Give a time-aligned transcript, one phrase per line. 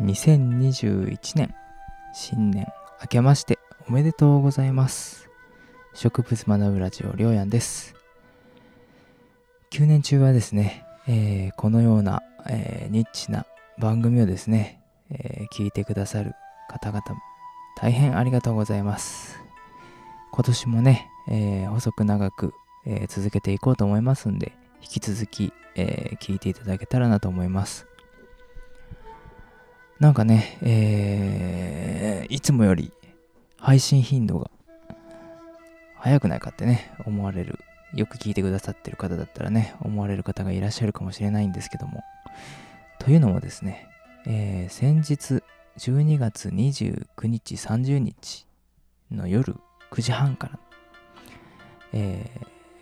[0.00, 1.54] 2021年
[2.14, 2.66] 新年
[3.02, 5.28] 明けましておめでとうございます。
[5.92, 7.94] 植物学ぶラジオりょうやんです。
[9.72, 13.44] 9年中はですね、えー、このような、えー、ニッチな
[13.78, 16.32] 番組をですね、えー、聞いてくださる
[16.70, 17.02] 方々
[17.76, 19.38] 大変ありがとうございます。
[20.32, 22.54] 今年もね、え細く長く、
[22.86, 27.89] え続けていこうと思いますんで引き続き、え聞いていただけたらなと思います。
[30.00, 32.90] なんかね、えー、いつもより
[33.58, 34.50] 配信頻度が
[35.96, 37.58] 早くないかってね、思われる。
[37.92, 42.02] よく聞いてくださってる方だったらね、思われる方がいらっしゃるかもしれないんですけども。
[42.98, 43.88] というのもですね、
[44.26, 45.42] えー、先日
[45.76, 48.46] 12月29日30日
[49.10, 49.54] の夜
[49.90, 50.58] 9時半から、
[51.92, 52.30] え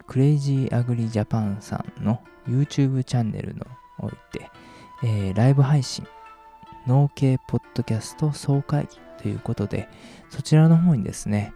[0.00, 3.64] ー、クレイジーアグリジャパンさんの YouTube チャンネルの
[4.00, 4.50] おいて、
[5.02, 6.06] えー、ライブ配信
[6.86, 8.88] 農系ポッドキャスト総会議
[9.22, 9.88] ということで、
[10.30, 11.52] そちらの方にですね、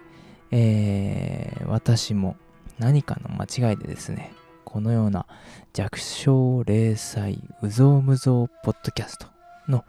[0.51, 2.37] えー、私も
[2.79, 4.33] 何かの間違いでですね、
[4.65, 5.27] このような
[5.73, 9.27] 弱小零細うぞうむぞうポッドキャスト
[9.69, 9.85] の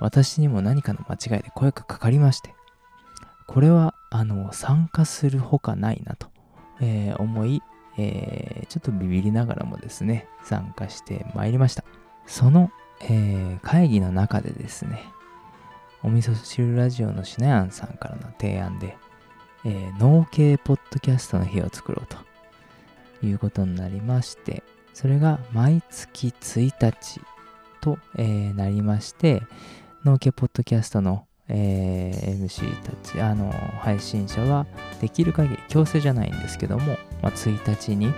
[0.00, 2.54] 私にも何かの間違いで声がかかりまして、
[3.46, 6.28] これはあの参加するほかないなと、
[6.80, 7.62] えー、思い、
[7.98, 11.84] えー、ちょっとビビりながらもですね、参加してまいりました。
[12.26, 12.70] その
[13.04, 15.02] えー、会議の中でですね、
[16.02, 18.96] お味噌汁ラジオのしなやんさんからの提案で、
[19.64, 24.62] えー、農系ポッドキャストの日を作ろうということになりまして、
[24.94, 27.20] それが毎月1日
[27.80, 29.42] と、えー、なりまして、
[30.04, 34.66] 農系ポッドキャストの、えー、MC たち、あの、配信者は
[35.00, 38.12] できる限り強制じゃないんですけども、まあ、1日に、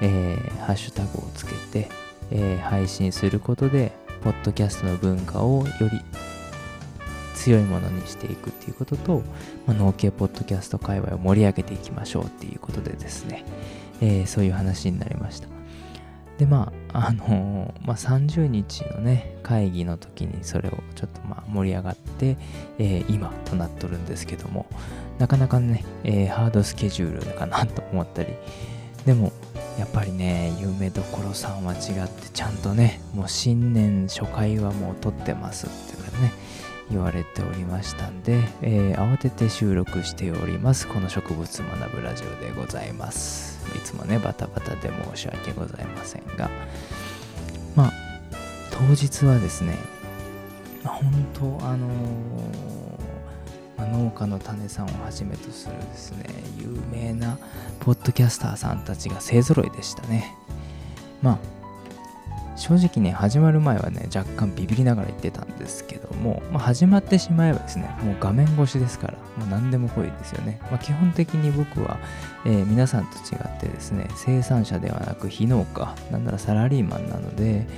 [0.00, 1.88] えー、ハッシュタグをつけて、
[2.30, 3.92] えー、配信することで、
[4.22, 6.00] ポッドキャストの文化をより
[7.34, 9.22] 強いものにしていくっていうことと、
[9.66, 13.44] まあ、農系ポッドキャスト界隈を盛り上げていきましょうっていうことでですね、
[14.00, 15.48] えー、そういう話になりました。
[16.38, 22.36] で、まあ、あのー、まあ、30日のね、会議の時にそれをちょっとまあ盛り上がって、
[22.78, 24.66] えー、今となっとるんですけども、
[25.18, 28.34] なかなかね、え、ハードスケジュールかなと思ったり、
[29.04, 29.32] でも、
[29.78, 36.32] やっぱりね夢どころさんは違ってちゃんとねもう新年初回はもう撮ってますっていうかね
[36.90, 40.88] 言われておりましたんで、えー、慌てて収録しております。
[40.88, 43.58] この植物学ぶラジオでございます。
[43.76, 46.50] いつもねバタバタで申し訳ございませんが。
[47.76, 47.92] まあ
[48.70, 49.76] 当日はですね
[50.82, 52.87] 本当あのー
[53.78, 56.24] まあ、農家の種さんをはじめとするですね
[56.58, 57.38] 有名な
[57.80, 60.34] ポッドキャスターさんたちが勢ぞろいでしたね。
[61.22, 61.38] まあ
[62.58, 71.98] 正直ね始まる前はね若干ビビりながら言ってたんですけども、まあ、始まってしまえばですねもう画面越しですからもう何でも来いですよね、まあ、基本的に僕は、
[72.44, 77.68] えー、皆さんと違ってですね生産者ではなく非農家なんならサラリーマンなので、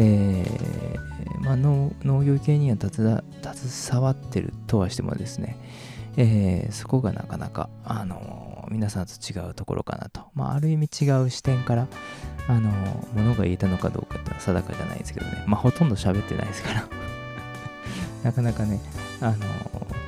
[0.00, 5.56] えー、まあ、農業系には携わってるとはしてもですね、
[6.16, 11.88] えー、そこがなかなか、あの皆さんと違うところかなと、まあ、ある意味違う視点から、
[12.46, 16.84] あのものが言えたのかどうかっていうのは定かじゃないですけどね、まあ、ほとんど喋ってないですから。
[18.22, 18.80] なかなかね、
[19.20, 19.36] あの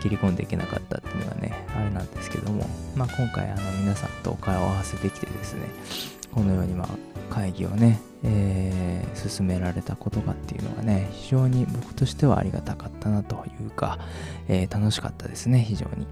[0.00, 2.66] 切り込んでいけなかったっていうのはね、あれなんですけども、
[2.97, 5.62] まあ、今回、あの皆さんと顔を合わせてきてですね、
[6.33, 6.88] このように、ま、
[7.31, 13.99] 会議をね、えー、進められたことがっていうのがね、非常に僕としてはありがたかったなというか、
[14.49, 16.06] えー、楽しかったですね、非常に。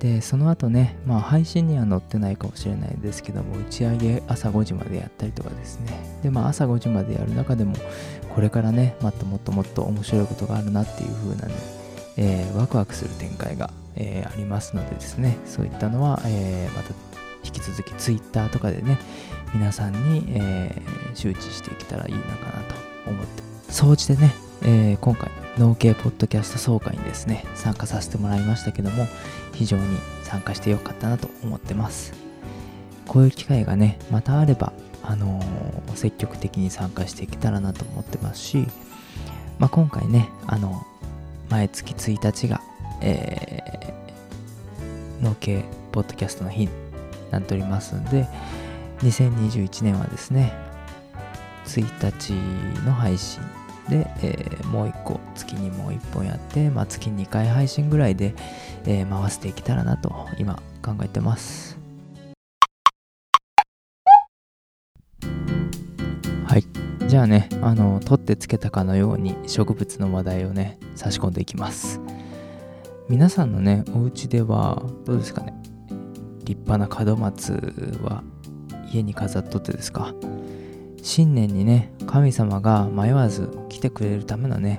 [0.00, 6.20] で、その後ね、まあ配信には載ってないかもしれないですけども、打ち上げ朝5時までやったりとかですね。
[6.22, 7.76] で、まあ朝5時までやる中でも、
[8.34, 11.79] これからね、もっともっともっと面白いことがあるなっていう風なね、
[12.16, 16.94] えー、ワクワクする展開が、えー、ありますのでですね、そういったのは、えー、また
[17.44, 18.98] 引き続き Twitter とかでね、
[19.54, 22.62] 皆さんに、えー、周知していけたらいいのかな
[23.04, 29.06] と思って、総じてね、えー、今回、農系ポッドキャスト総会にですね、参加させてもらいましたけども、
[29.54, 32.12] 非常に参加してよかったなと思ってます。
[33.06, 34.72] こういう機会がね、またあれば、
[35.02, 38.68] あのー、積極的に参加していけたらなと思ってますし、
[39.58, 40.86] まあ、今回ね、あの、
[41.50, 42.60] 毎月1日が、
[43.00, 46.68] えー、農系ポッドキャストの日に
[47.32, 48.28] なっておりますんで、
[49.02, 50.52] 2021年はですね、
[51.66, 52.32] 1日
[52.86, 53.42] の配信
[53.88, 58.34] で、えー、もう1個、月にもう1本やって、まあ、月2回配信ぐらいで、
[58.86, 61.78] えー、回していけたらなと今考えてます。
[66.46, 66.64] はい。
[67.08, 71.98] じゃあね、あの、取ってつけたかのように植物の話題をね、差し込んでいきます。
[73.08, 75.54] 皆さんのね、お家ではどうですかね？
[76.44, 77.52] 立派な門松
[78.02, 78.22] は
[78.92, 80.14] 家に飾っとってですか？
[81.02, 84.78] 新年にね、神様が迷わず来てくれるためのね、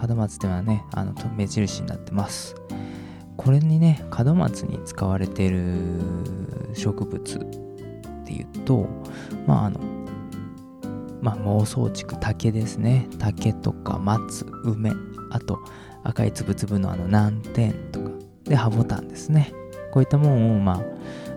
[0.00, 2.54] 門松っていうのはね、あの目印になってます。
[3.36, 5.64] これにね、門松に使われている
[6.74, 7.40] 植物っ
[8.24, 8.86] ていうと、
[9.48, 9.80] まああの、
[11.20, 13.08] まあ妄想竹、竹ですね。
[13.18, 14.92] 竹とか松、梅、
[15.34, 15.58] あと
[16.04, 18.10] 赤いつぶつぶのあの南天とか、
[18.44, 19.52] で、ハボタンですね。
[19.90, 20.82] こういったものを、ま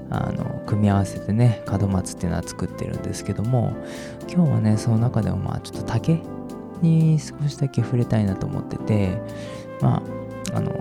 [0.09, 3.75] あ、あの組み合わせてね門松っていうのは作ってるんですけども
[4.27, 6.21] 今日はねその中でもまあちょっと竹
[6.81, 9.21] に少しだけ触れたいなと思ってて
[9.81, 10.01] ま
[10.53, 10.71] ああの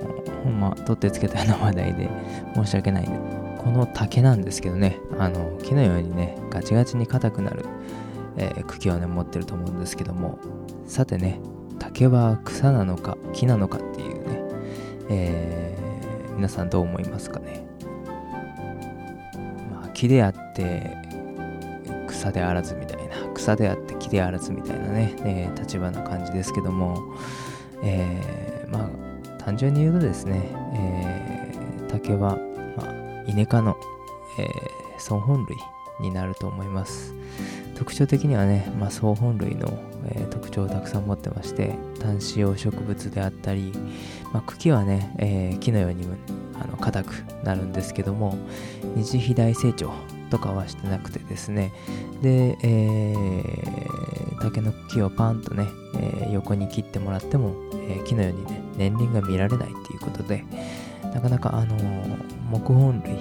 [0.45, 2.09] ほんま取ってつけたような話題で
[2.55, 7.65] 申し訳ないんでこの竹なんですけどねあの木のようにねガチガチに硬くなる、
[8.37, 10.39] えー、茎をね持ってると思うんですけども
[10.87, 11.41] さてね
[11.79, 14.43] 竹は草なのか木なのかっていうね、
[15.11, 17.67] えー、皆さんどう思いますかね。
[19.71, 20.97] まあ木であって
[22.07, 23.17] 草であらずみたいな。
[23.35, 26.97] 草であって木であらずみたいなね、えー、立場な感じですけども、
[27.83, 29.07] えー、まあ
[29.47, 32.37] 単純に言うとですね、えー、竹は、
[32.77, 33.77] まあ、イネ科の、
[34.41, 34.51] えー、
[34.99, 35.57] 総本類
[36.01, 37.15] になると思います。
[37.77, 39.69] 特徴的にはね、まあ、総本類の、
[40.09, 43.73] えー、特徴をたくさん持ってまして単子葉植物であったり、
[44.33, 46.07] まあ、茎はね、えー、木のように
[46.61, 47.13] あの硬く
[47.45, 48.37] なるんですけども
[48.95, 49.93] 二次肥大成長
[50.31, 51.73] とかはしてなくてですね。
[52.21, 55.69] で、えー、竹の木をパンとね、
[55.99, 57.55] え、横に切ってもらっても、
[57.89, 60.45] え、木のようにね年輪が見られないっていうことで
[61.15, 61.77] なかなかあの
[62.51, 63.19] 木本類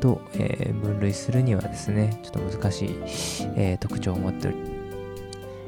[0.00, 2.98] と、え、分類するにはですねちょっと難しい、
[3.56, 4.81] え、特徴を持っており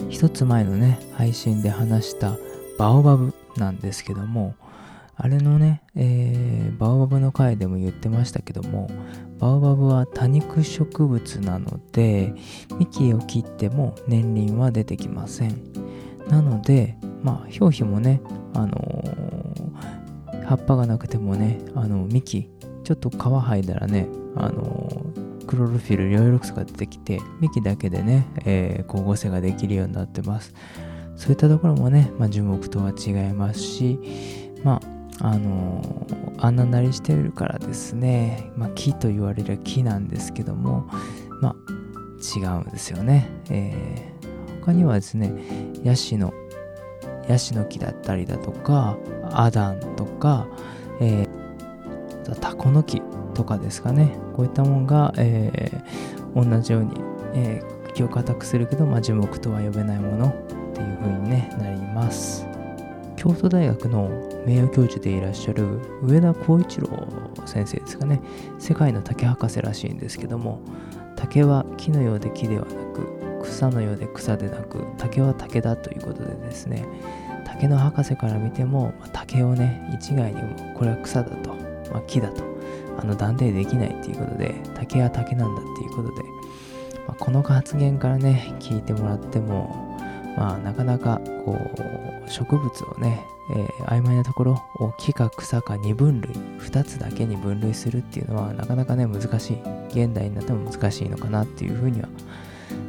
[0.09, 2.37] 一つ前のね配信で話した
[2.79, 4.55] バオバブなんですけども
[5.17, 8.91] あれのね、えー、バオバブの回でも言ってましたけども
[9.39, 12.35] バオバブは多肉植物なので
[12.79, 15.73] 幹を切っても年輪は出てきません。
[16.29, 18.21] なのでまあ表皮もね
[18.55, 22.51] あのー、葉っぱがなくてもねあの幹
[22.83, 30.55] ちょっと皮剥いだらねあのー、クロロフィル両色素が出てきて幹だけでね、えー、光合成ができるようになってます。
[31.17, 34.01] そういったところもね、まあ、樹木とは違いますし
[34.65, 36.07] まああの
[36.39, 40.89] あんななりしてるからですね、まあ、木と言われる木なんですけども、
[41.41, 41.55] まあ、
[42.37, 43.31] 違うんですよね。
[43.49, 45.33] えー、他にはですね、
[45.85, 46.35] ヤシの、
[47.29, 48.99] ヤシの木だったりだとか、
[49.31, 50.49] アダンとか、
[51.01, 53.01] えー、タコの木。
[53.35, 56.93] とかですかね、こういったものが、えー、同じように、
[57.35, 60.33] えー、を硬くするけど、まあ、樹木とは呼べないものっ
[60.73, 62.47] ていう風に、ね、なります。
[63.17, 64.11] 京都大学の
[64.47, 66.89] 名誉教授でいらっしゃる上田浩一郎
[67.47, 68.21] 先生ですかね。
[68.59, 70.61] 世界の竹博士らしいんですけども
[71.17, 76.85] 竹は木のようで木ではなく草のようで草でなく竹は竹だということでですね。
[77.47, 81.55] 竹の博士から見ても、ま、竹をね一概にもこれは草だと、
[81.93, 82.43] まあ、木だと
[82.99, 86.23] あの断定できないっていうことで竹は竹なんだっていうことで、
[87.07, 89.85] まあ、この発言からね聞いてもらっても
[90.37, 91.57] まあ、なかなかこ
[92.27, 99.59] う植物をね、えー、曖昧なところを木か草か2分類2つだけに分類するっていうのはなかなかね難しい
[99.91, 102.09] 現代になっても難しいのかなっていうふうには、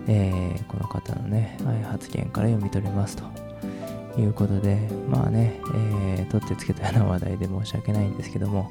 [0.08, 1.58] えー、この方のね、
[1.90, 3.24] 発言から読み取れますと。
[4.18, 4.78] いうことで
[5.10, 5.60] まあね、
[6.16, 8.70] えー、取ってつけたような話題で申し訳ないんですけども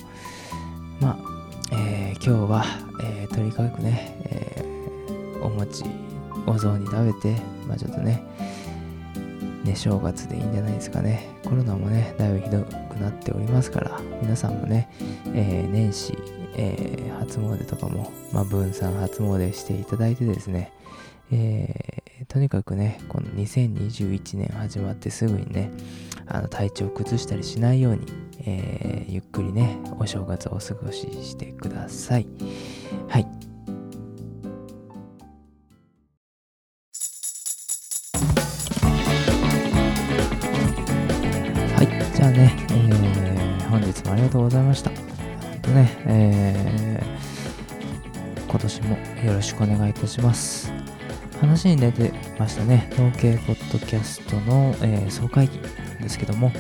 [1.01, 1.19] まあ、
[1.73, 2.65] えー、今日は、
[3.03, 5.85] えー、とにかくね、えー、お餅
[6.47, 8.23] お雑煮食べてまあちょっとね
[9.65, 11.27] ね、正月でいいんじゃないですかね。
[11.43, 14.91] コロナもね、だいぶひどくなっておりますから、皆さんもね、
[15.35, 16.19] えー、年始、
[16.55, 20.71] えー、初詣とかも、まあ、分散初詣していただいてですね、
[21.33, 25.71] えー、とにかくね、この2021年始まってすぐにね、
[26.27, 28.07] あの体調崩したりしないように、
[28.47, 32.27] えゆっくりね、お正月をお過ごししてください。
[33.09, 33.27] はい。
[41.75, 44.91] はい、じゃあね、えー、本日もありがとうございました。
[45.63, 50.71] とね、えー、今年もよろしくお願いいたします。
[51.41, 55.59] 話に出てましたね、統計ポッドキャストの、えー、総会議
[56.01, 56.53] ですけども、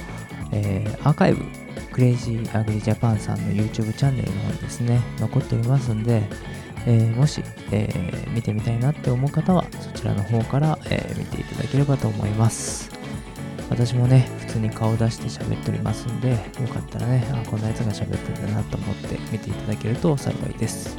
[0.52, 1.44] えー、アーカイブ、
[1.94, 6.24] クレイジーアグリジャパンさんの YouTube チャンネルの方にですね、残っておりますんで、
[6.86, 12.90] えー、もし、えー、見てみたいなって思う方はそちらの方から、え見ていただければと思います
[13.70, 16.36] 私もね普通に顔出して喋っておりますんでよ
[16.68, 20.98] かったらねあこんなやつが喋ってるんだなと思って見ていただけると幸いです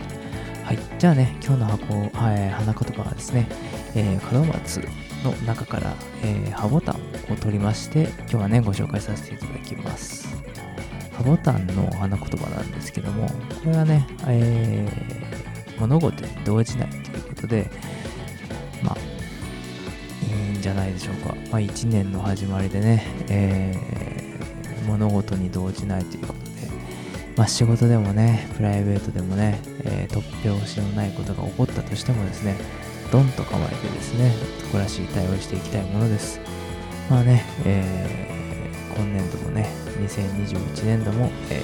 [0.64, 0.80] はい。
[0.98, 3.48] じゃあね、今日の箱、はい、花言葉はですね、
[3.96, 4.78] えー、門松
[5.24, 6.96] の中から、えー、ハボタン
[7.32, 10.45] を取りまして、今日はね、ご紹介させていただきます。
[11.18, 13.34] ハボタンの花言葉なんですけども、こ
[13.66, 17.70] れはね、えー、物事に動じないということで、
[18.84, 18.98] まあ、
[20.52, 21.36] いいんじゃないでしょうか。
[21.52, 26.46] まあ、一年の始まりでね、えー、物事に動じないということで
[27.36, 32.56] まあ、仕事でもね、プライベートでもね、えー、突拍子のないことが起こったとしてもですね、
[33.12, 34.32] ドンと構えてですね、
[34.64, 36.40] 誇らしい対応していきたいものです。
[37.10, 38.45] まあね、えー、
[38.96, 41.62] 今年度もね、2021年度も、え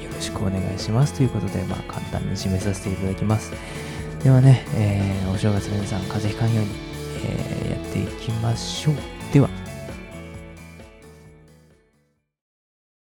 [0.00, 3.52] ー、よろしくお願いしますということで、まあ、簡単に締めさせていただきます。
[4.22, 6.70] ではね、えー、お正月皆さん風邪ひかんように、
[7.24, 8.94] えー、やっていきましょう。
[9.32, 9.63] では。